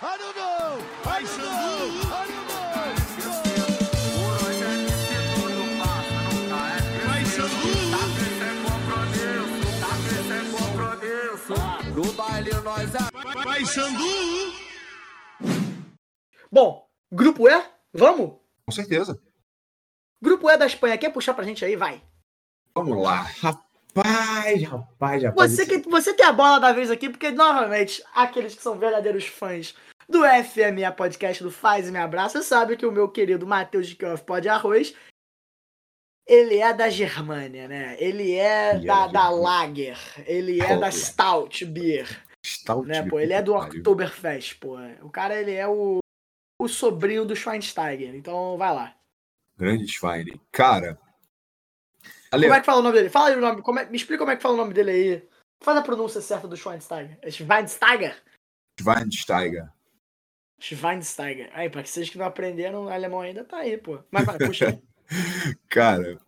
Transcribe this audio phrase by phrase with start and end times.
[0.00, 0.78] I don't know.
[1.06, 1.90] I don't know.
[2.12, 2.58] I don't know.
[11.96, 12.94] No baile nós
[13.68, 14.04] Xandu.
[16.50, 18.38] Bom, grupo E, vamos?
[18.66, 19.20] Com certeza.
[20.22, 21.74] Grupo E da Espanha, quer puxar pra gente aí?
[21.74, 22.00] Vai.
[22.74, 23.26] Vamos lá.
[23.98, 25.52] Rapaz, rapaz, rapaz.
[25.52, 29.26] Você, que, você tem a bola da vez aqui, porque, novamente, aqueles que são verdadeiros
[29.26, 29.74] fãs
[30.08, 33.96] do FMA Podcast, do Faz e Me Abraça, sabem que o meu querido Matheus de
[33.96, 34.94] Kioff Pode Arroz,
[36.26, 37.96] ele é da Germânia, né?
[37.98, 39.28] Ele é é da, da.
[39.30, 40.90] Lager, ele é da.
[40.90, 43.18] Stout Beer, Stout, né, pô?
[43.18, 43.54] Ele é do.
[43.54, 44.76] Oktoberfest, pô.
[45.02, 45.98] O cara, ele é o,
[46.60, 48.94] o sobrinho do Schweinsteiger, então vai lá.
[49.56, 50.40] Grande Schweine.
[50.52, 50.98] Cara.
[52.30, 53.08] Ale, Como é que fala o nome dele?
[53.10, 54.90] Fala aí o nome, como é- me explica como é que fala o nome dele
[54.90, 55.28] aí.
[55.62, 57.18] Faz a pronúncia certa do Schweinsteiger.
[57.22, 58.22] É Schweinsteiger?
[58.80, 59.72] Schweinsteiger.
[60.60, 61.50] Schweinsteiger.
[61.52, 64.02] Aí, pra que vocês que não aprenderam alemão ainda, tá aí, pô.
[64.10, 64.82] Mas vai, puxa aí.
[65.68, 66.20] Cara,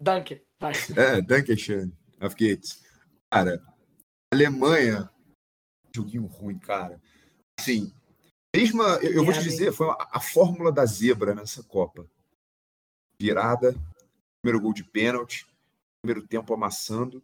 [0.00, 0.42] Danke.
[0.58, 0.72] Vai.
[0.96, 1.92] é, Dankeschön.
[2.20, 2.82] Auf geht's.
[3.30, 3.62] Cara,
[4.32, 5.08] Alemanha.
[5.94, 7.00] Joguinho ruim, cara.
[7.58, 7.92] Assim,
[8.54, 8.82] mesmo.
[8.82, 12.08] Eu, eu vou te dizer, foi a, a fórmula da zebra nessa Copa.
[13.20, 13.74] Virada,
[14.42, 15.46] primeiro gol de pênalti,
[16.02, 17.22] primeiro tempo amassando.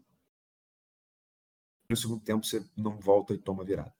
[1.90, 3.92] No segundo tempo você não volta e toma virada.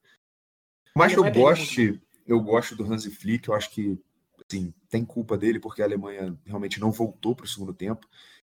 [0.94, 3.98] Mas que eu perdeu goste, eu gosto do Hansi Flick, eu acho que
[4.48, 8.06] assim, tem culpa dele porque a Alemanha realmente não voltou para o segundo tempo.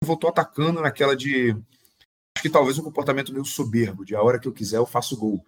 [0.02, 4.48] Voltou atacando naquela de acho que talvez um comportamento meio soberbo, de a hora que
[4.48, 5.44] eu quiser eu faço gol.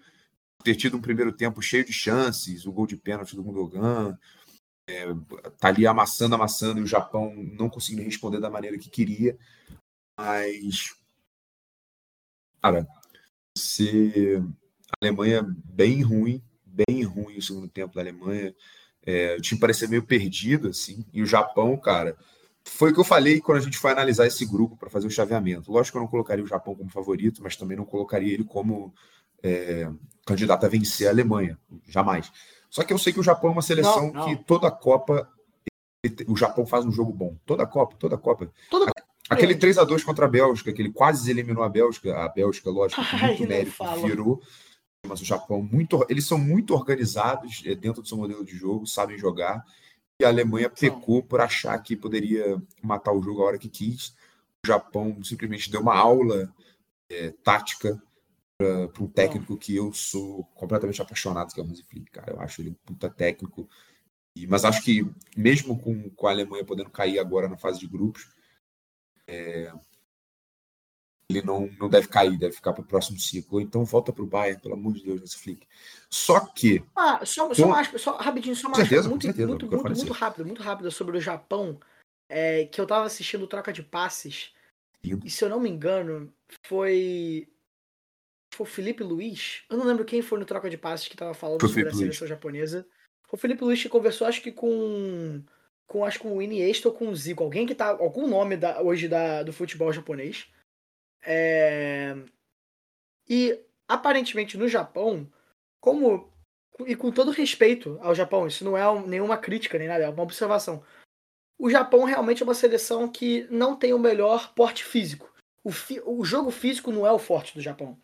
[0.63, 4.19] Ter tido um primeiro tempo cheio de chances, o gol de pênalti do Gundogan,
[4.89, 5.05] é,
[5.59, 9.37] tá ali amassando, amassando, e o Japão não conseguindo responder da maneira que queria.
[10.19, 10.95] Mas,
[12.63, 12.87] cara,
[13.57, 14.43] se
[14.89, 18.55] a Alemanha bem ruim, bem ruim o segundo tempo da Alemanha.
[19.03, 21.05] É, o time parecia meio perdido, assim.
[21.13, 22.17] E o Japão, cara,
[22.65, 25.11] foi o que eu falei quando a gente foi analisar esse grupo para fazer o
[25.11, 25.71] chaveamento.
[25.71, 28.93] Lógico que eu não colocaria o Japão como favorito, mas também não colocaria ele como
[29.43, 29.89] é,
[30.27, 31.59] candidato a vencer a Alemanha.
[31.89, 32.33] Jamais.
[32.77, 34.25] Só que eu sei que o Japão é uma seleção Não, não.
[34.27, 35.27] que toda a Copa
[36.29, 37.35] o Japão faz um jogo bom.
[37.47, 38.53] Toda a Copa, toda a Copa.
[38.71, 38.85] Tudo
[39.31, 39.61] Aquele bem.
[39.61, 43.01] 3 a 2 contra a Bélgica, que ele quase eliminou a Bélgica, a Bélgica, lógico,
[43.01, 44.43] Ai, muito não mérito, virou.
[45.09, 48.87] Mas o Japão, muito, eles são muito organizados eh, dentro do seu modelo de jogo,
[48.87, 49.65] sabem jogar.
[50.21, 54.15] E a Alemanha pecou por achar que poderia matar o jogo a hora que quis.
[54.63, 56.53] O Japão simplesmente deu uma aula
[57.11, 58.01] eh, tática
[58.57, 62.33] para um técnico que eu sou completamente apaixonado, que é o Hansi Flick, cara.
[62.33, 63.69] Eu acho ele um puta técnico.
[64.35, 65.03] E- mas acho que
[65.37, 68.29] mesmo com, com a Alemanha podendo cair agora na fase de grupos,
[69.27, 69.73] é,
[71.29, 73.61] ele não, não deve cair, deve ficar para o próximo ciclo.
[73.61, 75.67] Então volta para o Bayern, pelo amor de Deus, nesse Flick.
[76.09, 79.49] Só que, Ah, só, só, Com- uma aspa- só rapidinho, só uma certeza, muito, certeza,
[79.49, 80.13] muito, muito, muito assim.
[80.13, 81.79] rápido, muito rápido sobre o Japão,
[82.29, 84.55] é, que eu tava assistindo troca de passes,
[85.05, 85.27] Lindo.
[85.27, 86.33] e se eu não me engano,
[86.67, 87.49] foi
[88.57, 91.35] foi o Felipe Luiz, eu não lembro quem foi no troca de passes que tava
[91.35, 92.87] falando Foi sobre Felipe a seleção japonesa.
[93.29, 95.43] Foi o Felipe Luiz que conversou, acho que com
[95.87, 98.57] com acho que com o Iniesta ou com o Zico, alguém que tá algum nome
[98.57, 100.49] da, hoje da, do futebol japonês.
[101.25, 102.17] É,
[103.29, 105.31] e aparentemente no Japão,
[105.81, 106.33] como
[106.87, 110.09] e com todo respeito ao Japão, isso não é um- nenhuma crítica nem nada, é
[110.09, 110.83] uma observação.
[111.59, 115.33] O Japão realmente é uma seleção que não tem o melhor porte físico.
[115.65, 117.99] O, fi- o jogo físico não é o forte do Japão.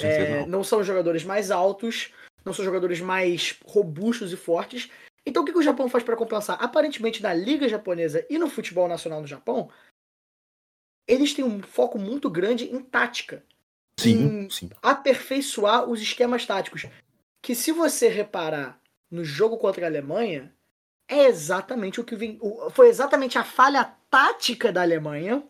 [0.00, 0.46] É, não.
[0.46, 2.12] não são jogadores mais altos,
[2.44, 4.90] não são jogadores mais robustos e fortes.
[5.26, 6.62] Então o que, que o Japão faz para compensar?
[6.62, 9.70] Aparentemente na liga japonesa e no futebol nacional do Japão,
[11.08, 13.44] eles têm um foco muito grande em tática
[13.98, 14.70] Sim, em- sim.
[14.82, 16.86] aperfeiçoar os esquemas táticos.
[17.42, 18.80] Que se você reparar
[19.10, 20.52] no jogo contra a Alemanha,
[21.08, 22.38] é exatamente o que vem.
[22.70, 25.46] Foi exatamente a falha tática da Alemanha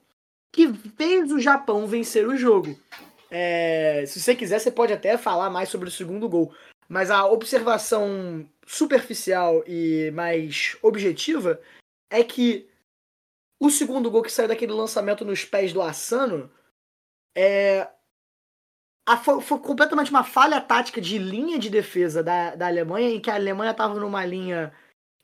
[0.53, 2.79] que fez o Japão vencer o jogo.
[3.37, 6.55] É, se você quiser, você pode até falar mais sobre o segundo gol.
[6.89, 11.61] Mas a observação superficial e mais objetiva
[12.09, 12.69] é que
[13.61, 16.49] o segundo gol que saiu daquele lançamento nos pés do Asano
[17.37, 17.89] é,
[19.05, 23.21] a- foi, foi completamente uma falha tática de linha de defesa da, da Alemanha, em
[23.21, 24.73] que a Alemanha estava numa linha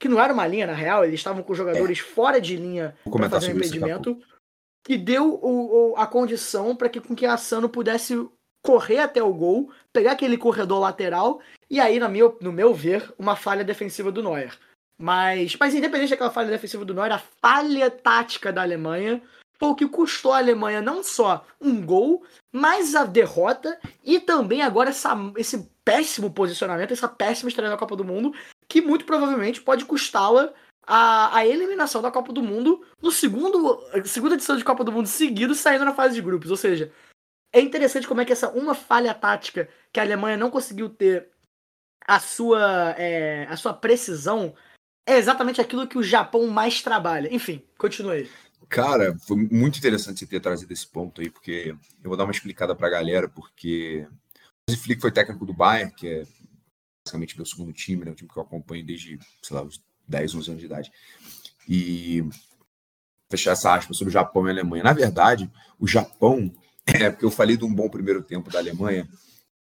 [0.00, 3.28] que não era uma linha, na real, eles estavam com jogadores fora de linha para
[3.30, 3.74] fazer um sobre isso
[4.84, 8.14] que deu o, o- a condição para que com que a Sano pudesse
[8.64, 11.40] correr até o gol, pegar aquele corredor lateral
[11.70, 14.56] e aí, na minha, no meu ver, uma falha defensiva do Neuer.
[14.98, 19.22] Mas, mas independente daquela falha defensiva do Neuer, a falha tática da Alemanha
[19.58, 22.22] foi o que custou a Alemanha não só um gol,
[22.52, 27.96] mas a derrota e também agora essa, esse péssimo posicionamento, essa péssima estreia na Copa
[27.96, 28.32] do Mundo,
[28.68, 30.52] que muito provavelmente pode custá-la
[30.86, 35.06] a, a, eliminação da Copa do Mundo no segundo segunda edição de Copa do Mundo
[35.06, 36.50] seguido, saindo na fase de grupos.
[36.50, 36.92] Ou seja,
[37.52, 41.28] é interessante como é que essa uma falha tática que a Alemanha não conseguiu ter
[42.06, 44.54] a sua, é, a sua precisão
[45.06, 47.32] é exatamente aquilo que o Japão mais trabalha.
[47.34, 48.28] Enfim, continue.
[48.68, 52.32] Cara, foi muito interessante você ter trazido esse ponto aí, porque eu vou dar uma
[52.32, 54.06] explicada para a galera, porque
[54.68, 56.26] o Flick foi técnico do Bayern, que é
[57.04, 60.34] basicamente meu segundo time, né, o time que eu acompanho desde, sei lá, os 10,
[60.34, 60.92] 11 anos de idade.
[61.68, 62.24] E
[63.30, 64.82] fechar essa aspa sobre o Japão e a Alemanha.
[64.82, 66.52] Na verdade, o Japão,
[66.86, 69.08] é porque eu falei de um bom primeiro tempo da Alemanha,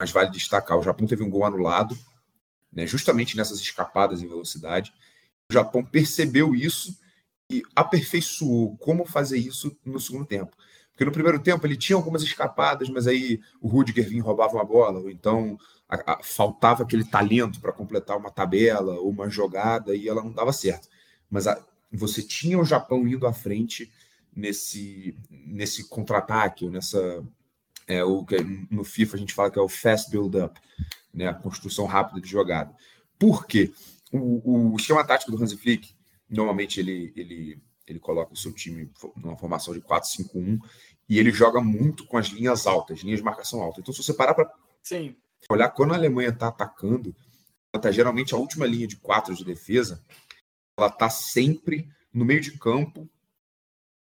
[0.01, 1.97] mas vale destacar, o Japão teve um gol anulado,
[2.73, 4.93] né, justamente nessas escapadas em velocidade.
[5.51, 6.97] O Japão percebeu isso
[7.51, 10.57] e aperfeiçoou como fazer isso no segundo tempo.
[10.99, 14.65] Porque no primeiro tempo ele tinha algumas escapadas, mas aí o Rudiger vinha roubava uma
[14.65, 15.57] bola, ou então
[15.89, 20.33] a, a, faltava aquele talento para completar uma tabela ou uma jogada e ela não
[20.33, 20.89] dava certo.
[21.31, 23.93] Mas a, você tinha o Japão indo à frente
[24.35, 27.25] nesse, nesse contra-ataque, nessa.
[27.87, 28.37] É, o que
[28.69, 30.61] no FIFA a gente fala que é o fast build-up,
[31.15, 32.75] né, a construção rápida de jogada.
[33.17, 33.73] Por quê?
[34.11, 35.95] O, o esquema tático do Hansi Flick,
[36.29, 37.63] normalmente ele, ele,
[37.93, 40.59] ele coloca o seu time numa formação de 4-5-1
[41.09, 43.81] e ele joga muito com as linhas altas, linhas de marcação alta.
[43.81, 44.53] Então, se você parar para
[45.51, 47.15] olhar quando a Alemanha está atacando,
[47.73, 50.05] ela está geralmente a última linha de quatro de defesa,
[50.79, 53.09] ela está sempre no meio de campo,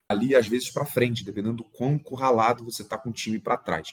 [0.09, 3.57] ali às vezes para frente, dependendo do quão curralado você está com o time para
[3.57, 3.93] trás.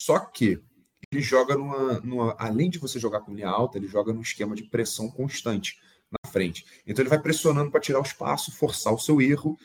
[0.00, 0.62] Só que
[1.10, 4.54] ele joga numa, numa, além de você jogar com linha alta, ele joga num esquema
[4.54, 5.78] de pressão constante
[6.10, 6.64] na frente.
[6.86, 9.58] Então ele vai pressionando para tirar o espaço, forçar o seu erro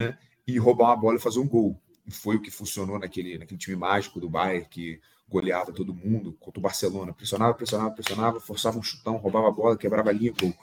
[0.00, 0.16] né,
[0.46, 1.80] e roubar uma bola e fazer um gol.
[2.08, 6.60] Foi o que funcionou naquele, naquele time mágico do Bayern que goleava todo mundo contra
[6.60, 7.12] o Barcelona.
[7.12, 10.54] Pressionava, pressionava, pressionava, forçava um chutão, roubava a bola, quebrava a linha, gol.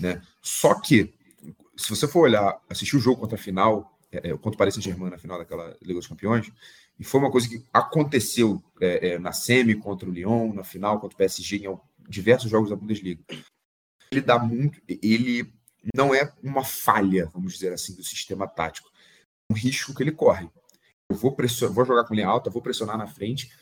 [0.00, 0.20] Né?
[0.42, 1.14] Só que,
[1.76, 4.74] se você for olhar, assistir o jogo contra a final, é, é, contra o Paris
[4.74, 6.50] Saint-Germain na final daquela Liga dos Campeões,
[6.98, 11.00] e foi uma coisa que aconteceu é, é, na semi contra o Lyon, na final
[11.00, 11.78] contra o PSG, em
[12.08, 13.22] diversos jogos da Bundesliga.
[14.14, 15.52] Ele dá muito, ele
[15.94, 18.88] não é uma falha, vamos dizer assim, do sistema tático.
[19.50, 20.48] É um risco que ele corre.
[21.10, 23.52] Eu vou, pressionar, vou jogar com linha alta, vou pressionar na frente,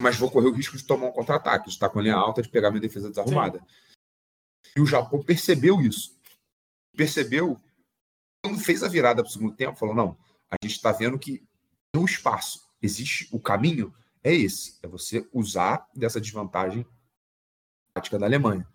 [0.00, 2.42] mas vou correr o risco de tomar um contra-ataque, de estar com a linha alta,
[2.42, 3.58] de pegar minha defesa desarrumada.
[3.58, 3.66] Sim.
[4.76, 6.14] E o Japão percebeu isso.
[6.94, 7.58] Percebeu,
[8.44, 10.18] quando fez a virada para o segundo tempo, falou: não,
[10.50, 11.42] a gente está vendo que
[11.94, 16.86] no espaço existe o caminho, é esse: é você usar dessa desvantagem
[17.94, 18.68] tática da Alemanha.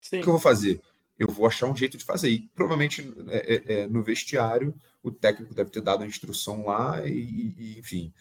[0.00, 0.20] Sim.
[0.20, 0.80] O que eu vou fazer?
[1.18, 2.30] Eu vou achar um jeito de fazer.
[2.30, 7.06] E provavelmente é, é, é, no vestiário o técnico deve ter dado a instrução lá
[7.06, 8.12] e, e enfim,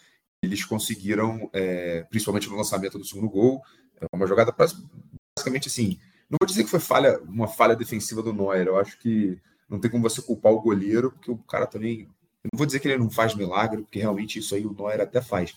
[0.42, 3.62] eles conseguiram, é, principalmente no lançamento do segundo gol,
[4.00, 6.00] é uma jogada basicamente assim.
[6.30, 8.68] Não vou dizer que foi falha, uma falha defensiva do Neuer.
[8.68, 12.02] Eu acho que não tem como você culpar o goleiro, porque o cara também.
[12.44, 15.02] Eu não vou dizer que ele não faz milagre, porque realmente isso aí o Neuer
[15.02, 15.54] até faz.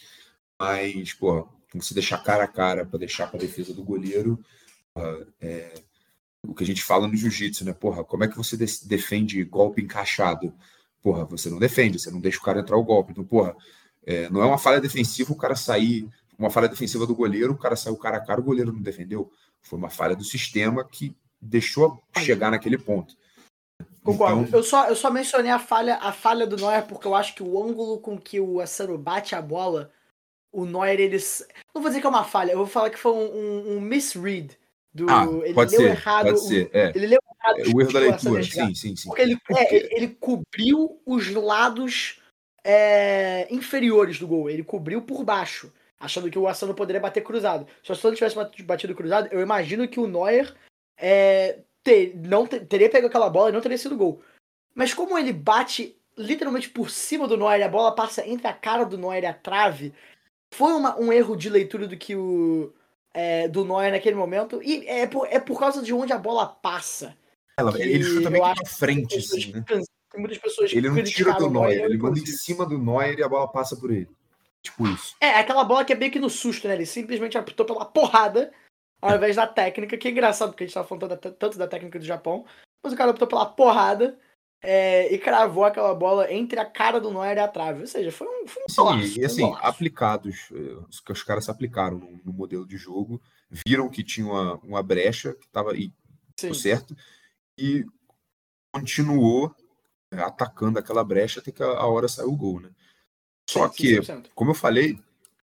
[0.59, 4.43] Mas, pô, você deixar cara a cara para deixar para a defesa do goleiro,
[5.41, 5.75] é,
[6.47, 7.73] o que a gente fala no jiu-jitsu, né?
[7.73, 10.53] Porra, como é que você defende golpe encaixado?
[11.01, 13.13] Porra, você não defende, você não deixa o cara entrar o golpe.
[13.13, 13.57] Então, porra,
[14.05, 16.09] é, não é uma falha defensiva o cara sair,
[16.39, 19.31] uma falha defensiva do goleiro, o cara saiu cara a cara, o goleiro não defendeu.
[19.63, 23.17] Foi uma falha do sistema que deixou chegar naquele ponto.
[24.03, 24.43] Concordo.
[24.43, 24.59] Então...
[24.59, 27.43] Eu, só, eu só mencionei a falha, a falha do Neuer porque eu acho que
[27.43, 29.93] o ângulo com que o Assaro bate a bola,
[30.51, 31.47] o Neuer, eles.
[31.75, 33.81] Não vou dizer que é uma falha, eu vou falar que foi um, um, um
[33.81, 34.59] misread.
[34.95, 36.27] Do, ah, ele pode ser, errado.
[36.27, 36.93] Pode ser, é.
[36.95, 37.59] Ele leu errado.
[37.61, 39.09] É, o erro da leitura, sim, sim, sim.
[39.09, 42.21] Porque ele, é, ele cobriu os lados
[42.63, 44.51] é, inferiores do gol.
[44.51, 47.67] Ele cobriu por baixo, achando que o Assano poderia bater cruzado.
[47.83, 50.55] Se o Assano tivesse batido cruzado, eu imagino que o Neuer
[50.99, 54.23] é, ter, não ter, teria pego aquela bola e não teria sido gol.
[54.75, 58.85] Mas como ele bate literalmente por cima do Neuer, a bola passa entre a cara
[58.85, 59.95] do Neuer e a trave,
[60.53, 62.73] foi uma, um erro de leitura do que o
[63.15, 64.63] é, do Neuer naquele momento.
[64.63, 67.17] E é por, é por causa de onde a bola passa.
[67.59, 69.65] Ela, ele chuta meio que de frente, assim, né?
[69.67, 73.23] Tem muitas pessoas Ele não tira do Neuer, ele manda em cima do Neuer e
[73.23, 74.09] a bola passa por ele.
[74.63, 75.17] Tipo isso.
[75.21, 76.75] É, aquela bola que é meio que no susto, né?
[76.75, 78.53] Ele simplesmente apitou pela porrada
[79.01, 81.99] ao invés da técnica, que é engraçado, porque a gente tava falando tanto da técnica
[81.99, 82.45] do Japão,
[82.85, 84.17] mas o cara optou pela porrada
[84.63, 87.81] é, e cravou aquela bola entre a cara do Neuer e a trave.
[87.81, 88.69] Ou seja, foi um, foi um
[89.03, 92.77] Sim, e assim, um aplicados, eh, os os caras se aplicaram no, no, modelo de
[92.77, 93.21] jogo,
[93.67, 95.93] viram que tinha uma, uma brecha que estava aí
[96.55, 96.97] certo
[97.59, 97.85] e
[98.73, 99.55] continuou
[100.13, 102.71] atacando aquela brecha até que a hora saiu o gol, né?
[103.49, 104.01] Só que,
[104.35, 104.99] como eu falei,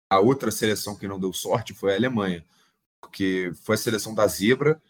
[0.10, 2.46] a outra seleção que não deu sorte foi a Alemanha.
[3.02, 4.82] porque foi a seleção da zebra,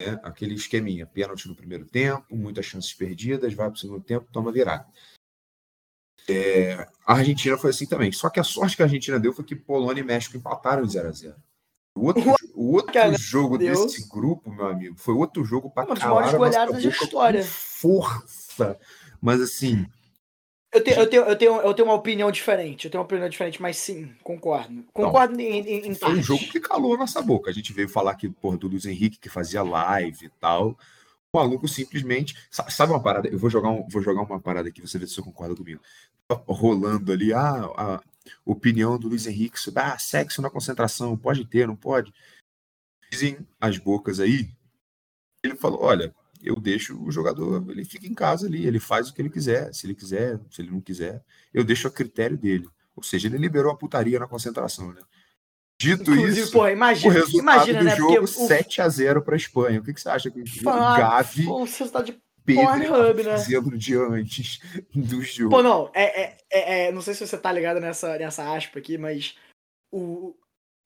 [0.00, 0.18] né?
[0.22, 4.52] aquele esqueminha, pênalti no primeiro tempo, muitas chances perdidas, vai para o segundo tempo, toma
[4.52, 4.86] virada.
[6.28, 8.12] É, a Argentina foi assim também.
[8.12, 10.88] Só que a sorte que a Argentina deu foi que Polônia e México empataram em
[10.88, 11.34] 0 a 0
[11.94, 13.86] O outro, o outro jogo Deus.
[13.86, 17.42] desse grupo, meu amigo, foi outro jogo para calar a nossa boca história.
[17.42, 18.78] com força.
[19.20, 19.86] Mas assim,
[20.72, 22.84] Eu tenho, eu, tenho, eu, tenho, eu tenho uma opinião diferente.
[22.84, 24.84] Eu tenho uma opinião diferente, mas sim, concordo.
[24.92, 26.26] Concordo em, em, em foi um partes.
[26.26, 27.50] jogo que calou a nossa boca.
[27.50, 30.78] A gente veio falar que, porra, do Luiz Henrique que fazia live e tal.
[31.32, 32.36] O maluco simplesmente.
[32.50, 33.28] sa- Sabe uma parada?
[33.28, 35.80] Eu vou jogar, um, vou jogar uma parada aqui, você vê se você concorda comigo.
[36.26, 38.02] Tá Rolando ali, ah, a
[38.44, 42.12] opinião do Luiz Henrique sobre ah, sexo na concentração, pode ter, não pode.
[43.10, 44.50] Dizem as bocas aí.
[45.42, 49.14] Ele falou: olha, eu deixo o jogador, ele fica em casa ali, ele faz o
[49.14, 49.72] que ele quiser.
[49.74, 52.68] Se ele quiser, se ele não quiser, eu deixo a critério dele.
[52.94, 55.00] Ou seja, ele liberou a putaria na concentração, né?
[55.80, 57.96] Dito Inclusive, isso, porra, o imagina, resultado imagina, do né?
[57.96, 59.78] jogo o 7 a 0 para a Espanha.
[59.78, 63.30] O que, que você acha que o Gavi está de Pedro Pornhub, né?
[63.30, 64.60] fazendo de antes
[64.92, 65.50] do jogo?
[65.50, 68.80] Pô, não, é, é, é, é- não sei se você tá ligado nessa, nessa aspa
[68.80, 69.36] aqui, mas
[69.92, 70.34] o,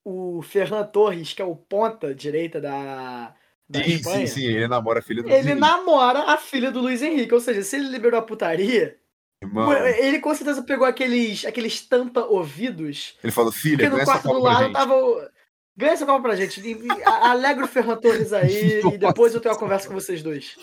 [0.04, 3.34] o Ferran Torres, que é o ponta direita da
[3.72, 5.54] sim, Espanha, sim, sim, ele namora a filha do ele Henrique.
[5.60, 7.32] namora a filha do Luiz Henrique.
[7.34, 8.96] Ou seja, se ele liberou a putaria,
[9.42, 14.28] Irmão, ele com certeza pegou aqueles, aqueles tampa-ouvidos, ele falou, filha, ganha essa quarto do
[14.34, 14.72] Copa pra lado gente.
[14.72, 15.28] tava o...
[15.76, 16.60] Ganha essa Copa pra gente.
[16.60, 19.94] E- e a- Alegra o Ferran Torres aí e depois eu tenho uma conversa com
[19.94, 20.56] vocês dois.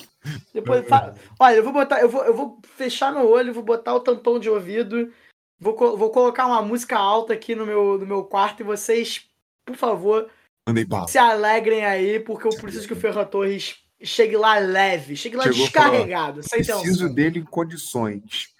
[0.53, 3.93] Depois, fa- Olha, eu vou botar, eu vou, eu vou fechar meu olho, vou botar
[3.95, 5.11] o tampão de ouvido,
[5.59, 9.25] vou, vou colocar uma música alta aqui no meu, no meu quarto e vocês,
[9.65, 10.29] por favor,
[10.69, 11.07] Mandei bala.
[11.07, 15.43] se alegrem aí, porque eu preciso que o Ferran Torres chegue lá leve, chegue lá
[15.43, 18.53] Chegou descarregado, sem Preciso dele em condições.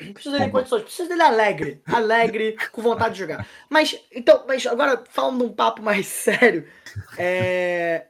[0.00, 3.48] Não preciso dele em condições, preciso dele alegre, alegre, com vontade de jogar.
[3.68, 6.68] Mas, então, mas agora, falando um papo mais sério,
[7.16, 8.06] é,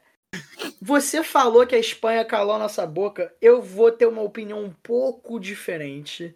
[0.81, 4.73] você falou que a Espanha calou a nossa boca, eu vou ter uma opinião um
[4.83, 6.35] pouco diferente.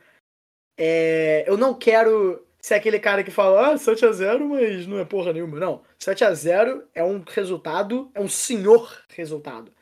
[0.77, 5.33] É, eu não quero ser aquele cara que fala, ah, 7x0, mas não é porra
[5.33, 5.59] nenhuma.
[5.59, 9.73] Não, 7x0 é um resultado, é um senhor resultado.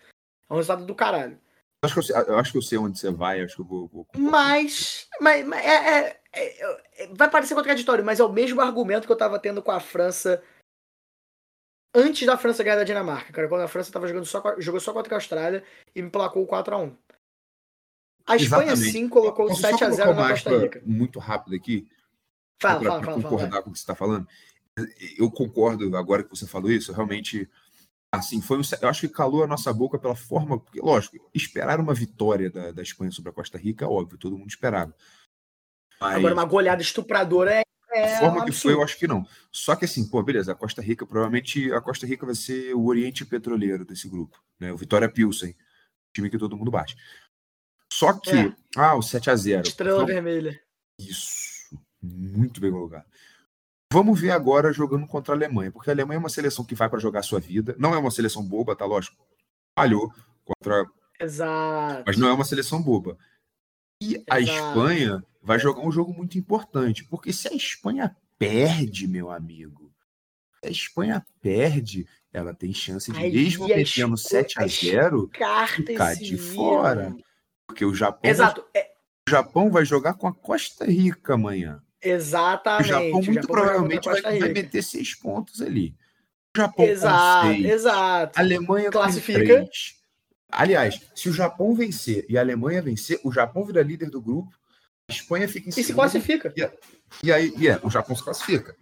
[0.50, 1.40] É um resultado do caralho.
[1.84, 3.88] Acho que eu, eu acho que eu sei onde você vai, acho que eu vou.
[3.88, 5.70] vou- Mas, mas, mas é,
[6.00, 9.62] é- é- é- vai parecer contraditório, mas é o mesmo argumento que eu tava tendo
[9.62, 10.44] com a França
[11.96, 14.94] antes da França ganhar da Dinamarca, cara, quando a França tava jogando só, jogou só
[14.94, 15.64] contra a Austrália
[15.96, 16.96] e me placou 4x1.
[18.28, 18.92] A Espanha Exatamente.
[18.92, 20.82] sim colocou Posso só 7x0 colocar na Costa Rica.
[20.86, 21.88] muito rápido aqui?
[22.62, 23.24] Fala, para fala, fala, fala.
[23.24, 23.64] concordar vai.
[23.64, 24.28] com o que você está falando.
[25.18, 27.50] Eu concordo agora que você falou isso, realmente
[28.14, 31.80] assim foi um, eu acho que calou a nossa boca pela forma, porque lógico, esperar
[31.80, 34.94] uma vitória da, da Espanha sobre a Costa Rica, é óbvio, todo mundo esperava.
[36.00, 37.64] Mas Agora, uma goleada estupradora é.
[37.94, 39.26] é a forma que foi, eu acho que não.
[39.52, 42.86] Só que assim, pô, beleza, a Costa Rica, provavelmente a Costa Rica vai ser o
[42.86, 44.72] Oriente Petroleiro desse grupo, né?
[44.72, 45.56] O Vitória Pilsen,
[46.14, 46.98] time que todo mundo bate.
[47.92, 48.56] Só que, É.
[48.78, 50.60] ah, o 7 a 0 Estrela vermelha.
[50.98, 51.51] isso.
[52.02, 53.06] Muito bem colocado.
[53.94, 56.90] Vamos ver agora jogando contra a Alemanha, porque a Alemanha é uma seleção que vai
[56.90, 57.76] para jogar a sua vida.
[57.78, 59.18] Não é uma seleção boba, tá lógico.
[59.78, 60.12] Falhou
[60.46, 60.86] contra,
[61.20, 62.04] Exato.
[62.08, 63.18] mas não é uma seleção boba.
[64.02, 64.68] E a Exato.
[64.70, 69.92] Espanha vai jogar um jogo muito importante, porque se a Espanha perde, meu amigo,
[70.64, 74.68] se a Espanha perde, ela tem chance de Aí mesmo a metendo Espa- 7 a
[74.68, 77.14] 0, Carta ficar de fora.
[77.68, 78.64] porque o Japão, vai- Exato.
[78.74, 78.92] é-
[79.28, 81.84] o Japão vai jogar com a Costa Rica amanhã.
[82.04, 82.88] O exatamente.
[82.90, 85.96] Japão O muito Japão vai jogar provavelmente contra a vai, vai meter seis pontos ali.
[86.56, 87.66] O Japão Exato, com seis.
[87.66, 88.40] exato.
[88.40, 89.40] A Alemanha Classifica.
[89.40, 90.02] com três.
[90.52, 94.52] Aliás, se o Japão vencer e a Alemanha vencer, o Japão vira líder do grupo,
[95.10, 96.54] a Espanha fica em E se segundo, classifica.
[97.24, 98.76] e aí e é, o Japão se classifica.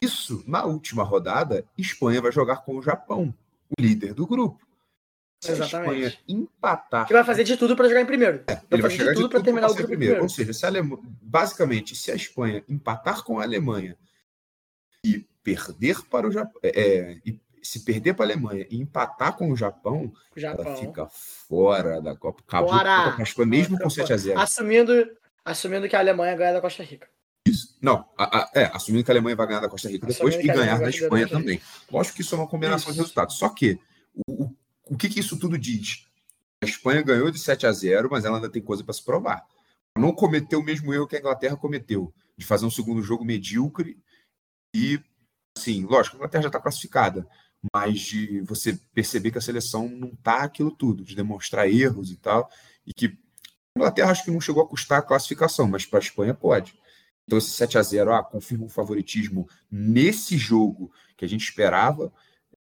[0.00, 3.34] Isso, na última rodada, Espanha vai jogar com o Japão,
[3.76, 4.65] o líder do grupo.
[5.44, 6.06] Exatamente.
[6.06, 8.42] Espanha empatar Que vai fazer de tudo pra jogar em primeiro.
[8.70, 10.14] ele vai de chegar de tudo tudo terminar o grupo primeiro.
[10.16, 10.22] primeiro.
[10.22, 10.66] Ou seja, se
[11.22, 13.96] basicamente, se a Espanha empatar com a Alemanha
[15.04, 19.56] e perder para o Japão, e se perder para a Alemanha e empatar com o
[19.56, 20.64] Japão, O Japão.
[20.66, 22.42] ela fica fora da Copa.
[22.46, 23.08] Acabou Fora.
[23.08, 24.06] a Copa, mesmo com fora.
[24.06, 24.92] 7 a 0 Assumindo,
[25.44, 27.08] assumindo que a Alemanha ganha da Costa Rica.
[27.80, 30.40] Não, a- a- é, assumindo que a Alemanha vai ganhar da Costa Rica depois Assumindo
[30.40, 31.60] e que a ganhar da Espanha também.
[31.92, 33.00] Lógico que isso é uma combinação de Isso.
[33.02, 33.36] resultados.
[33.38, 33.78] Só que
[34.26, 34.50] o,
[34.88, 36.06] o, o que, que isso tudo diz?
[36.62, 39.46] A Espanha ganhou de 7 a 0, mas ela ainda tem coisa para se provar.
[39.96, 43.98] Não cometeu o mesmo erro que a Inglaterra cometeu, de fazer um segundo jogo medíocre
[44.74, 45.00] e,
[45.56, 47.26] assim, lógico, a Inglaterra já está classificada,
[47.74, 52.16] mas de você perceber que a seleção não tá aquilo tudo, de demonstrar erros e
[52.16, 52.50] tal,
[52.86, 56.02] e que a Inglaterra acho que não chegou a custar a classificação, mas para a
[56.02, 56.78] Espanha pode.
[57.26, 62.12] Então esse 7 a 0 ah, confirma um favoritismo nesse jogo que a gente esperava.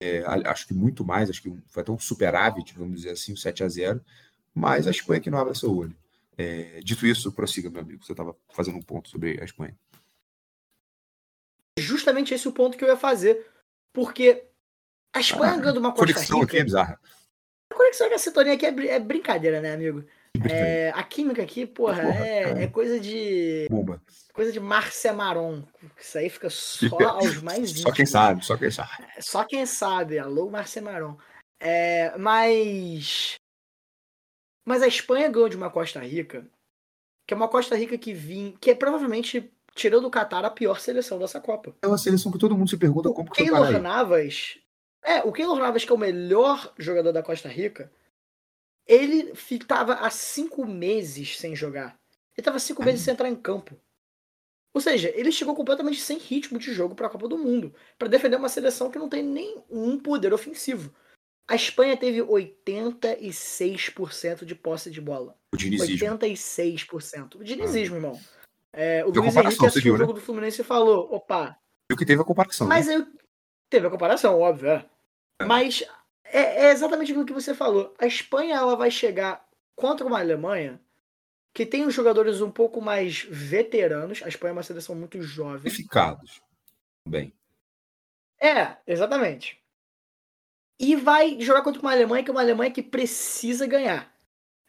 [0.02, 3.38] É, acho que muito mais, acho que foi até um superávit, vamos dizer assim, um
[3.38, 4.04] 7 a 0
[4.54, 5.96] mas a Espanha que não abre seu olho.
[6.38, 8.04] É, dito isso, prossiga, meu amigo.
[8.04, 9.78] Você estava fazendo um ponto sobre a Espanha.
[11.78, 13.48] Justamente esse é o ponto que eu ia fazer.
[13.94, 14.44] Porque
[15.14, 16.52] a Espanha ah, ganhando uma Costa conexão Rica...
[16.52, 17.00] aqui é bizarra.
[17.70, 20.04] A conexão com a sintonia aqui é, é brincadeira, né, amigo?
[20.50, 23.68] É, a química aqui, porra, porra é, é, coisa de.
[23.70, 24.02] Bomba.
[24.34, 25.64] Coisa de Márcia Maron.
[26.00, 26.88] Isso aí fica só
[27.20, 27.82] aos mais íntimos.
[27.82, 29.08] Só quem sabe, só quem sabe.
[29.20, 30.20] Só quem sabe.
[30.20, 31.18] Alô, Márcia Maron.
[31.60, 33.36] É, mas.
[34.66, 36.48] Mas a Espanha ganhou de uma Costa Rica,
[37.28, 38.54] que é uma Costa Rica que vinha.
[38.60, 41.76] que é provavelmente, tirando o Qatar, a pior seleção dessa Copa.
[41.82, 44.58] É uma seleção que todo mundo se pergunta o como que Keylor Navas.
[45.04, 47.92] É, o Keylor Navas, que é o melhor jogador da Costa Rica,
[48.92, 51.98] ele estava há cinco meses sem jogar.
[52.36, 53.80] Ele estava cinco meses sem entrar em campo.
[54.74, 58.10] Ou seja, ele chegou completamente sem ritmo de jogo para a Copa do Mundo, para
[58.10, 60.94] defender uma seleção que não tem nenhum poder ofensivo.
[61.48, 65.38] A Espanha teve 86% de posse de bola.
[65.54, 66.18] O dinizismo.
[66.18, 67.36] 86%.
[67.36, 67.98] O dinizismo, ah.
[67.98, 68.20] irmão.
[68.74, 70.20] É, o Luiz Henrique assistiu o jogo né?
[70.20, 71.58] do Fluminense e falou: opa.
[71.90, 72.68] Viu que teve a comparação.
[72.68, 72.96] Mas né?
[72.96, 73.06] eu...
[73.70, 74.70] teve a comparação, óbvio.
[74.70, 74.86] É.
[75.42, 75.46] É.
[75.46, 75.84] Mas
[76.32, 77.94] é, é exatamente aquilo que você falou.
[78.00, 79.46] A Espanha ela vai chegar
[79.76, 80.80] contra uma Alemanha
[81.54, 84.24] que tem os jogadores um pouco mais veteranos.
[84.24, 85.64] A Espanha é uma seleção muito jovem.
[85.72, 86.42] Qualificados.
[87.08, 87.34] Bem.
[88.40, 89.62] É, exatamente.
[90.80, 94.12] E vai jogar contra uma Alemanha que é uma Alemanha que precisa ganhar.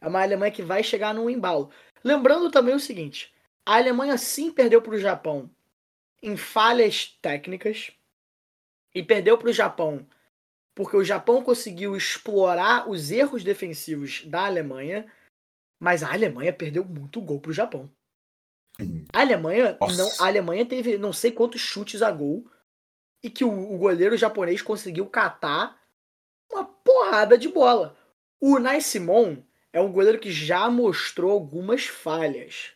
[0.00, 1.70] É uma Alemanha que vai chegar num embalo.
[2.04, 3.32] Lembrando também o seguinte:
[3.64, 5.48] a Alemanha sim perdeu para o Japão
[6.22, 7.92] em falhas técnicas
[8.94, 10.06] e perdeu para o Japão
[10.74, 15.10] porque o Japão conseguiu explorar os erros defensivos da Alemanha,
[15.80, 17.90] mas a Alemanha perdeu muito gol pro Japão.
[18.80, 19.04] Uhum.
[19.12, 22.50] A Alemanha não, a Alemanha teve não sei quantos chutes a gol
[23.22, 25.80] e que o, o goleiro japonês conseguiu catar
[26.50, 27.96] uma porrada de bola.
[28.40, 29.36] O Nai Simon
[29.72, 32.72] é um goleiro que já mostrou algumas falhas.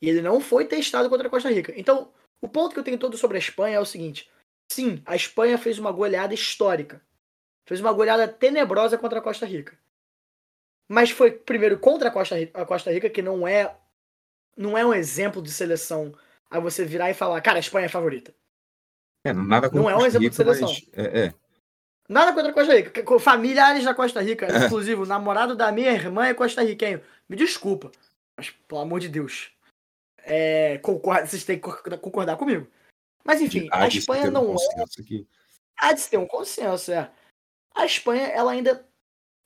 [0.00, 1.72] E ele não foi testado contra a Costa Rica.
[1.76, 4.30] Então, o ponto que eu tenho todo sobre a Espanha é o seguinte:
[4.70, 7.02] sim, a Espanha fez uma goleada histórica.
[7.68, 9.78] Fez uma goleada tenebrosa contra a Costa Rica.
[10.88, 13.76] Mas foi primeiro contra a Costa, Rica, a Costa Rica, que não é
[14.56, 16.14] não é um exemplo de seleção
[16.48, 18.34] a você virar e falar, cara, a Espanha é favorita.
[19.22, 20.72] É, nada não é um exemplo Rica, de seleção.
[20.94, 21.34] É, é.
[22.08, 23.18] Nada contra a Costa Rica.
[23.20, 24.64] Familiares da Costa Rica, é.
[24.64, 27.02] inclusive o namorado da minha irmã é costarriquenho.
[27.28, 27.92] Me desculpa,
[28.34, 29.52] mas pelo amor de Deus.
[30.24, 32.66] É, concorda, vocês têm que concordar comigo.
[33.22, 34.82] Mas enfim, a Espanha não é.
[34.98, 35.28] Aqui.
[35.76, 37.10] Há de ter um consenso, é.
[37.74, 38.86] A Espanha, ela ainda.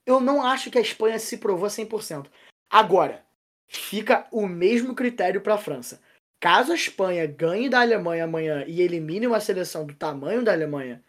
[0.05, 2.27] Eu não acho que a Espanha se provou 100%.
[2.69, 3.25] Agora,
[3.69, 6.01] fica o mesmo critério para a França.
[6.41, 11.03] Caso a Espanha ganhe da Alemanha amanhã e elimine uma seleção do tamanho da Alemanha,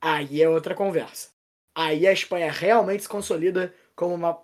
[0.00, 1.30] aí é outra conversa.
[1.74, 4.38] Aí a Espanha realmente se consolida como uma,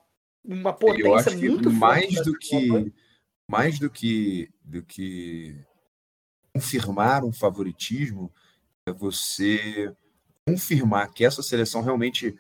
[0.44, 2.92] uma potência Eu acho que muito mais do que
[3.48, 5.56] mais do que do que
[6.52, 8.32] confirmar um favoritismo
[8.86, 9.94] é você
[10.46, 12.38] confirmar que essa seleção realmente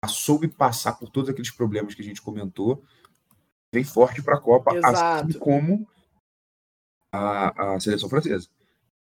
[0.00, 2.84] passou e passar por todos aqueles problemas que a gente comentou,
[3.74, 4.96] vem forte para a Copa, Exato.
[5.28, 5.88] assim como
[7.12, 8.48] a, a seleção francesa.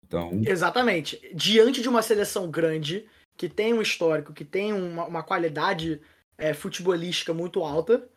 [0.04, 0.42] Então...
[0.44, 1.20] Exatamente.
[1.34, 6.00] Diante de uma seleção grande, que tem um histórico, que tem uma, uma qualidade
[6.36, 8.08] é, futebolística muito alta,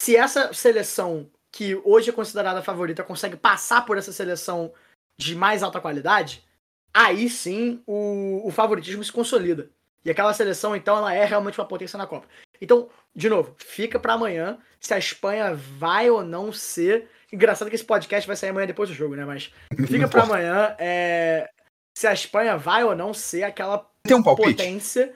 [0.00, 4.72] se essa seleção, que hoje é considerada favorita, consegue passar por essa seleção
[5.20, 6.44] de mais alta qualidade,
[6.92, 9.70] aí sim o, o favoritismo se consolida.
[10.04, 12.26] E aquela seleção, então, ela é realmente uma potência na Copa.
[12.60, 17.08] Então, de novo, fica para amanhã se a Espanha vai ou não ser.
[17.32, 19.24] Engraçado que esse podcast vai sair amanhã depois do jogo, né?
[19.24, 19.52] Mas
[19.86, 21.48] fica para amanhã é...
[21.96, 24.56] se a Espanha vai ou não ser aquela Tem um palpite?
[24.56, 25.14] potência.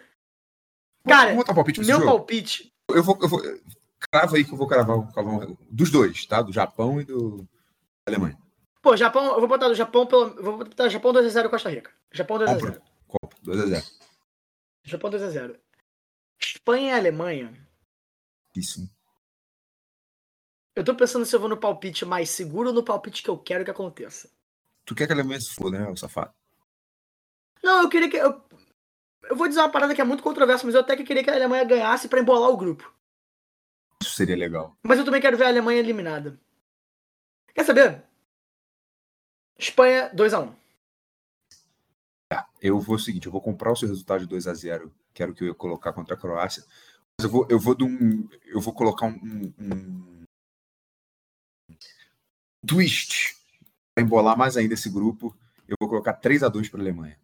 [1.06, 2.06] Cara, um palpite meu jogo?
[2.06, 2.72] palpite.
[2.88, 3.40] Eu vou, eu vou.
[4.10, 6.42] Crava aí que eu vou cravar, cravar dos dois, tá?
[6.42, 7.46] Do Japão e do
[8.06, 8.38] da Alemanha.
[8.87, 10.40] Pô, Japão, eu vou botar do Japão pelo.
[10.40, 11.90] Vou botar Japão 2x0 Costa Rica.
[12.12, 12.81] Japão 2x0.
[13.09, 13.85] Copa, 2x0.
[14.85, 15.59] Japão 2x0.
[16.40, 17.68] Espanha e Alemanha.
[18.55, 18.88] Isso.
[20.77, 23.37] Eu tô pensando se eu vou no palpite mais seguro ou no palpite que eu
[23.37, 24.31] quero que aconteça.
[24.85, 26.33] Tu quer que a Alemanha se foda, né, o safado?
[27.64, 28.16] Não, eu queria que.
[28.16, 28.40] Eu,
[29.25, 31.31] eu vou dizer uma parada que é muito controversa, mas eu até que queria que
[31.31, 32.94] a Alemanha ganhasse para embolar o grupo.
[34.01, 34.79] Isso seria legal.
[34.85, 36.38] Mas eu também quero ver a Alemanha eliminada.
[37.53, 38.07] Quer saber?
[39.58, 40.54] Espanha 2x1.
[42.28, 44.92] Tá, eu vou o seguinte, eu vou comprar o seu resultado de 2 a 0
[45.14, 46.62] que era o que eu ia colocar contra a Croácia.
[47.18, 50.24] Mas eu vou, eu vou, um, eu vou colocar um, um,
[51.70, 51.76] um
[52.66, 53.34] twist
[53.94, 55.34] para embolar mais ainda esse grupo.
[55.66, 57.18] Eu vou colocar 3 a 2 para a Alemanha.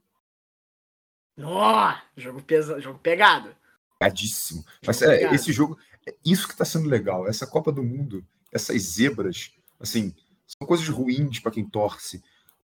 [1.37, 3.55] Nó, jogo, pesa, jogo pegado.
[3.99, 4.65] Pegadíssimo.
[4.87, 5.35] Mas Jogo é, pegado.
[5.35, 7.29] esse jogo, é isso que tá sendo legal.
[7.29, 10.15] Essa Copa do Mundo, essas zebras, assim,
[10.59, 12.23] são coisas ruins para quem torce,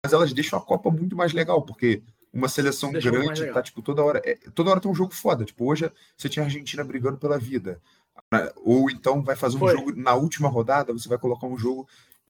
[0.04, 2.02] mas elas deixam a Copa muito mais legal, porque
[2.34, 4.22] uma seleção Deixa grande tá, tipo, toda hora.
[4.26, 5.44] é, toda hora tem um jogo foda.
[5.44, 7.82] Tipo, hoje você tinha a Argentina brigando pela vida.
[8.32, 9.76] Ah, Ou então vai fazer um Foi.
[9.76, 11.88] jogo na última rodada, você vai colocar um jogo.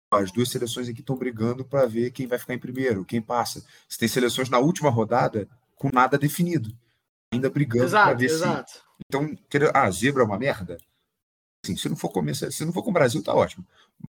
[0.09, 3.63] As duas seleções aqui estão brigando para ver quem vai ficar em primeiro, quem passa.
[3.87, 6.75] Você tem seleções na última rodada com nada definido.
[7.33, 8.73] Ainda brigando para Exato, ver se exato.
[9.07, 10.77] então, querer- ah, zebra é uma merda?
[11.63, 13.65] Assim, se não for começar, se não for com o Brasil, tá ótimo.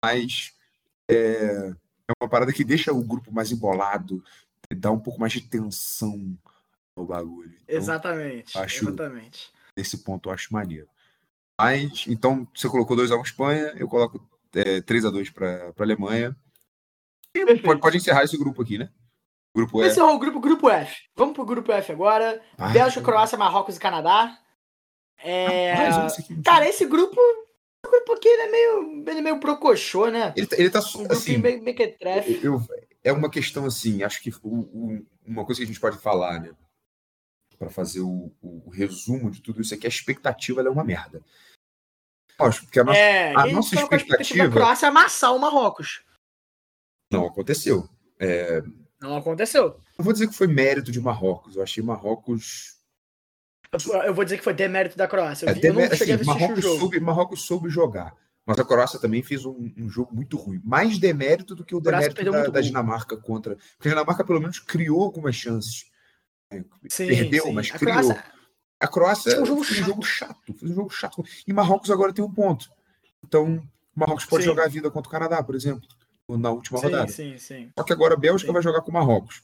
[0.05, 0.53] Mas
[1.09, 1.73] é,
[2.09, 4.23] é uma parada que deixa o grupo mais embolado,
[4.77, 6.37] dá um pouco mais de tensão
[6.97, 7.55] no bagulho.
[7.65, 8.59] Então, Exatamente.
[8.59, 9.51] acho- Exatamente.
[9.77, 10.89] Nesse ponto eu acho maneiro.
[11.61, 14.21] Mas, então, você colocou 2x1 Espanha, eu coloco
[14.55, 16.37] é, 3x2 para a Alemanha.
[17.65, 18.91] Pode, pode encerrar esse grupo aqui, né?
[19.55, 19.87] Grupo é.
[19.87, 20.97] Esse é o grupo, grupo F.
[21.17, 22.41] Vamos pro grupo F agora.
[22.57, 24.39] Ah, Bélgica, Croácia, Marrocos e Canadá.
[25.19, 25.73] É...
[25.73, 26.43] rapaz, esse.
[26.43, 27.17] Cara, esse grupo.
[27.87, 30.33] Aqui ele é meio, ele é meio brocochô, né?
[30.37, 32.41] ele, tá- ele tá Um assim, grupinho bem mequetrefe.
[32.45, 32.61] Eu,
[33.05, 36.41] é uma questão assim, acho que o- o- uma coisa que a gente pode falar,
[36.41, 36.53] né?
[37.59, 41.23] Para fazer o, o- resumo de tudo isso aqui, a expectativa é uma merda.
[42.41, 46.03] Lógico, porque a nossa É, a que nossa a expectativa- da Croácia amassar o Marrocos.
[47.13, 47.89] não aconteceu.
[48.19, 48.63] É,
[49.01, 49.81] Não aconteceu.
[49.97, 52.78] não vou dizer que foi mérito de Marrocos, eu achei Marrocos.
[54.07, 55.47] Eu- vou dizer que foi demérito da Croácia.
[55.47, 57.69] Eu, É, vi- eu não demé- cheguei assim, a assistir o Marrocos, soube, Marrocos soube
[57.69, 58.15] jogar.
[58.47, 60.59] Mas a Croácia também fez um, um jogo muito ruim.
[60.65, 62.61] Mais demérito do que o demérito da, da.
[62.63, 63.57] Dinamarca contra.
[63.77, 65.85] Porque a Dinamarca, pelo menos, criou algumas chances.
[66.51, 67.53] É, Sim, Perdeu, sim.
[67.53, 67.95] mas a criou.
[67.95, 68.25] Croácia,
[68.81, 70.55] A Croácia Foi um jogo fez um jogo chato.
[70.55, 71.25] Fez um jogo chato.
[71.47, 72.71] E Marrocos agora tem um ponto.
[73.23, 73.57] Então,
[73.95, 74.49] o Marrocos pode Sim.
[74.51, 75.87] jogar a vida contra o Canadá, por exemplo,
[76.27, 77.09] na última sim, rodada.
[77.13, 77.71] sim, sim.
[77.77, 79.43] Só que agora a Bélgica vai jogar com o Marrocos.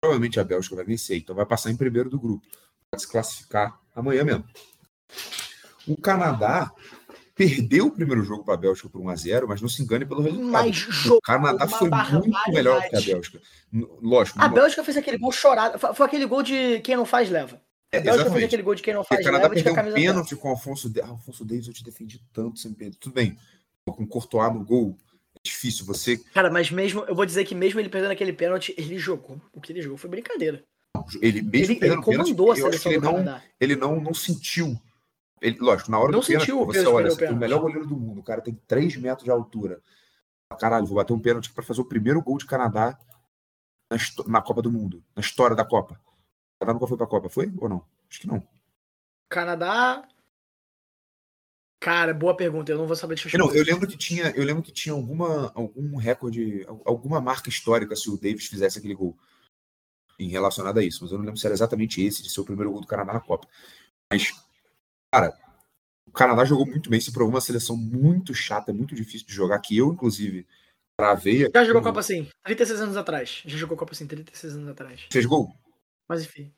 [0.00, 2.46] Provavelmente a Bélgica vai vencer, então vai passar em primeiro do grupo.
[2.90, 4.44] Pode se classificar amanhã mesmo.
[5.86, 6.72] O Canadá
[7.34, 10.50] perdeu o primeiro jogo para a Bélgica por 1x0, mas não se engane pelo resultado.
[10.50, 13.00] Mas o Canadá foi muito melhor que a.
[13.00, 13.40] Bélgica.
[14.00, 15.78] Lógico, A Bélgica fez aquele gol chorado.
[15.94, 17.60] Foi aquele gol de quem não faz, leva.
[17.92, 18.44] é, A Bélgica fez exatamente.
[18.46, 20.50] aquele gol de quem não Porque faz, o Canadá leva, perdeu um pênalti com o
[20.52, 20.92] Alfonso.
[21.02, 22.96] Ah, Alfonso Davis, eu te defendi tanto sem perder.
[22.98, 23.36] Tudo bem.
[23.84, 24.96] Com o Courtois no gol,
[25.36, 25.84] é difícil.
[25.86, 26.16] Você.
[26.32, 29.40] Cara, mas mesmo, eu vou dizer que mesmo ele perdendo aquele pênalti, ele jogou.
[29.52, 30.64] O que ele jogou foi brincadeira.
[31.20, 34.80] Ele mesmo Ele, ele perdendo pênalti, comandou a seleção ele não, ele não, não sentiu.
[35.40, 37.26] Ele, lógico, na hora Não do pênalti, sentiu peso você de olha, o você tem
[37.26, 37.40] o pênalti.
[37.40, 39.82] melhor goleiro do mundo, o cara tem 3 metros de altura.
[40.58, 42.98] Caralho, vou bater um pênalti para fazer o primeiro gol de Canadá
[43.90, 45.94] na, na Copa do Mundo, na história da Copa.
[45.94, 47.84] O Canadá nunca foi pra Copa, foi ou não?
[48.08, 48.42] Acho que não.
[49.28, 50.06] Canadá.
[51.80, 52.72] Cara, boa pergunta.
[52.72, 55.52] Eu não vou saber te Não, eu lembro que tinha, eu lembro que tinha alguma,
[55.54, 59.16] algum recorde, al- alguma marca histórica se o Davis fizesse aquele gol
[60.18, 62.44] em relacionado a isso, mas eu não lembro se era exatamente esse de ser o
[62.44, 63.46] primeiro gol do Canadá na Copa.
[64.12, 64.32] Mas,
[65.12, 65.36] cara,
[66.06, 69.58] o Canadá jogou muito bem, se provou uma seleção muito chata, muito difícil de jogar,
[69.60, 70.46] que eu, inclusive,
[70.98, 71.50] travei.
[71.54, 73.42] Já jogou no- Copa assim, 36 anos atrás.
[73.44, 75.06] Já jogou Copa assim, 36 anos atrás.
[75.10, 75.54] Fez gol?
[76.08, 76.52] Mas enfim.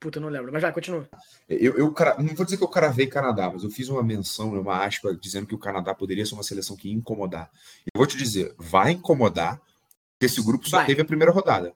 [0.00, 0.52] Puta, eu não lembro.
[0.52, 1.08] Mas vai, continua.
[1.48, 4.52] Eu, eu cara- não vou dizer que eu cravei Canadá, mas eu fiz uma menção,
[4.52, 7.50] uma aspa, dizendo que o Canadá poderia ser uma seleção que ia incomodar.
[7.92, 10.86] Eu vou te dizer, vai incomodar, porque esse grupo só Vai.
[10.86, 11.74] teve a primeira rodada.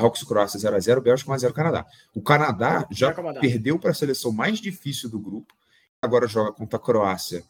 [0.00, 1.86] Marrocos e Croácia 0x0, Bélgica 1x0 Canadá.
[2.14, 5.54] O Canadá já perdeu para a seleção mais difícil do grupo,
[6.00, 7.44] agora joga contra a Croácia,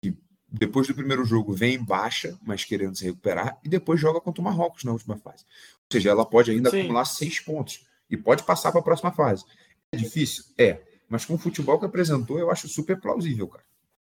[0.00, 0.16] que
[0.48, 4.40] depois do primeiro jogo vem em baixa, mas querendo se recuperar, e depois joga contra
[4.40, 5.44] o Marrocos na última fase.
[5.44, 6.80] Ou seja, ela pode ainda Sim.
[6.80, 9.44] acumular seis pontos e pode passar para a próxima fase.
[9.92, 10.44] É difícil?
[10.58, 10.80] É.
[11.08, 13.64] Mas com o futebol que apresentou, eu acho super plausível, cara.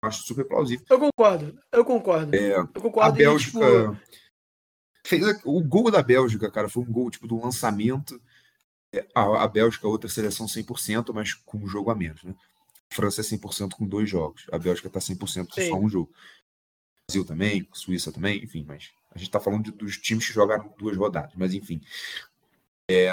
[0.03, 0.85] Eu acho super plausível.
[0.91, 1.59] Eu concordo.
[1.73, 2.35] Eu concordo.
[2.37, 3.17] É, eu A concordo.
[3.17, 3.59] e, Bélgica.
[3.61, 3.97] tipo,
[5.09, 8.21] Fez o gol da Bélgica, cara, foi um gol tipo do lançamento.
[8.95, 12.35] É, A, a Bélgica, outra seleção 100%, mas com um jogo a menos, né?
[12.91, 14.47] A França é 100% com dois jogos.
[14.53, 15.69] A Bélgica tá 100% com Sim.
[15.69, 16.13] só um jogo.
[17.11, 20.75] Brasil também, Suíça também, enfim, mas a gente tá falando de- dos times que jogaram
[20.79, 21.81] duas rodadas, mas enfim.
[22.91, 23.11] É,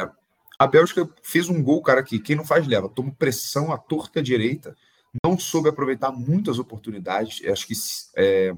[0.60, 2.90] a Bélgica fez um gol, cara, que quem não faz leva.
[2.90, 4.76] Toma pressão à torta direita,
[5.26, 7.42] não soube aproveitar muitas oportunidades.
[7.46, 7.74] Acho que
[8.18, 8.54] é,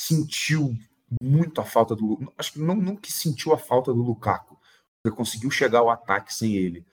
[0.00, 0.76] sentiu
[1.22, 2.32] muito a falta do.
[2.36, 4.58] Acho que não, não que sentiu a falta do Lukaku,
[5.02, 6.86] porque conseguiu chegar ao ataque sem ele.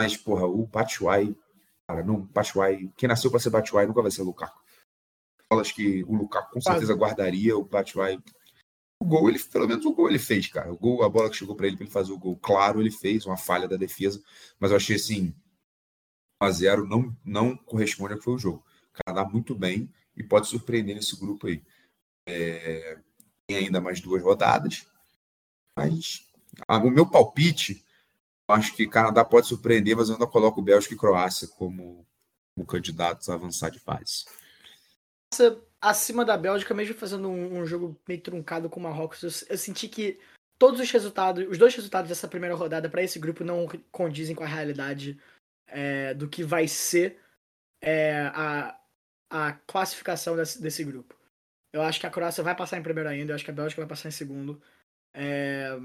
[0.00, 1.36] Mas, porra, o Batshuayi,
[1.88, 4.60] cara, não, Batshuayi, quem nasceu para ser Batshuayi nunca vai ser Lukaku.
[5.52, 8.22] Falas que o Lukaku com certeza guardaria o Batshuayi.
[9.00, 10.72] O gol, ele, pelo menos o gol ele fez, cara.
[10.72, 12.90] O gol, a bola que chegou para ele para ele fazer o gol, claro, ele
[12.90, 14.22] fez, uma falha da defesa,
[14.58, 15.34] mas eu achei assim,
[16.42, 18.64] 1 a 0 não, não corresponde ao que foi o jogo.
[18.90, 21.62] O Canadá muito bem e pode surpreender nesse grupo aí.
[22.28, 22.98] É,
[23.56, 24.86] ainda mais duas rodadas,
[25.76, 26.26] mas
[26.66, 27.84] ah, o meu palpite
[28.48, 32.06] Acho que Canadá pode surpreender, mas eu ainda coloco Bélgica e Croácia como,
[32.54, 34.24] como candidatos a avançar de fase.
[35.78, 39.58] Acima da Bélgica, mesmo fazendo um, um jogo meio truncado com o Marrocos, eu, eu,
[39.58, 40.18] senti que
[40.58, 44.42] todos os resultados, os dois resultados dessa primeira rodada para esse grupo não condizem com
[44.42, 45.20] a realidade
[45.66, 47.20] é, do que vai ser
[47.82, 48.80] é, a,
[49.28, 51.14] a classificação desse, desse grupo.
[51.78, 53.80] Eu acho que a Croácia vai passar em primeiro ainda, eu acho que a Bélgica
[53.80, 54.60] vai passar em segundo.
[55.14, 55.76] É...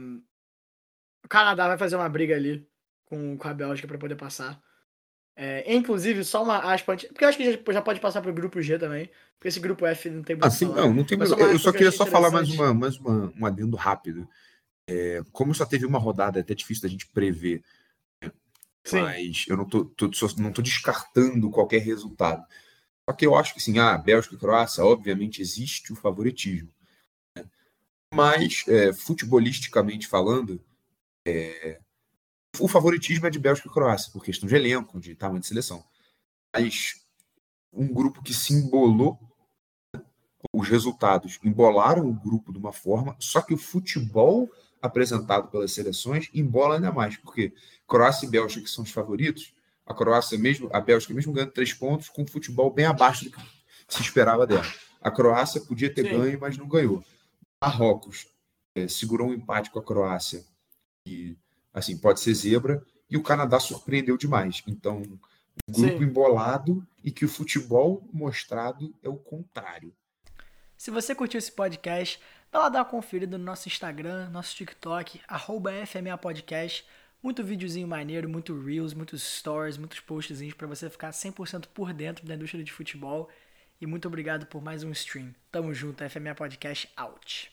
[1.24, 2.68] O Canadá vai fazer uma briga ali
[3.06, 4.62] com, com a Bélgica para poder passar.
[5.36, 8.30] É, inclusive, só uma aspa antes, porque eu acho que já, já pode passar para
[8.30, 11.04] o grupo G também, porque esse grupo F não tem muito ah, sim, não, não
[11.04, 11.34] tem muito.
[11.34, 14.28] Eu só queria só falar mais, uma, mais uma, um adendo rápido.
[14.88, 17.64] É, como só teve uma rodada, é até difícil da gente prever.
[18.22, 18.32] Né?
[18.92, 22.46] Mas eu não tô, tô, não tô descartando qualquer resultado.
[23.10, 26.70] Só que eu acho que sim, ah, Bélgica e Croácia, obviamente existe o favoritismo.
[27.36, 27.46] Né?
[28.14, 30.64] Mas, é, futebolisticamente falando,
[31.26, 31.82] é,
[32.60, 35.84] o favoritismo é de Bélgica e Croácia, por questão de elenco, de tamanho de seleção.
[36.54, 37.04] Mas
[37.72, 39.20] um grupo que se embolou,
[40.54, 44.50] os resultados embolaram o grupo de uma forma, só que o futebol
[44.82, 47.54] apresentado pelas seleções embola ainda mais, porque
[47.88, 49.53] Croácia e Bélgica, que são os favoritos,
[49.86, 53.42] a Croácia mesmo, a Bélgica mesmo ganhando três pontos, com futebol bem abaixo do que
[53.88, 54.66] se esperava dela.
[55.02, 56.18] A Croácia podia ter Sim.
[56.18, 57.04] ganho, mas não ganhou.
[57.62, 58.28] Marrocos
[58.76, 60.44] é, segurou um empate com a Croácia
[61.06, 61.38] e
[61.74, 64.64] assim pode ser zebra e o Canadá surpreendeu demais.
[64.68, 64.98] Então,
[65.68, 66.04] um grupo Sim.
[66.04, 69.94] embolado e que o futebol mostrado é o contrário.
[70.78, 72.20] Se você curtiu esse podcast,
[72.52, 76.86] dá lá dar uma conferida no nosso Instagram, nosso TikTok, arroba FMA Podcast.
[77.24, 82.26] Muito videozinho maneiro, muito reels, muitos stories, muitos postzinhos para você ficar 100% por dentro
[82.28, 83.30] da indústria de futebol.
[83.80, 85.34] E muito obrigado por mais um stream.
[85.50, 87.53] Tamo junto, FMA Podcast out.